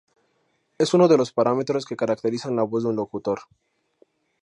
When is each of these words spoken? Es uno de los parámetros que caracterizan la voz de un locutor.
Es 0.79 0.95
uno 0.95 1.07
de 1.07 1.15
los 1.15 1.31
parámetros 1.31 1.85
que 1.85 1.95
caracterizan 1.95 2.55
la 2.55 2.63
voz 2.63 2.81
de 2.81 2.89
un 2.89 2.95
locutor. 2.95 3.41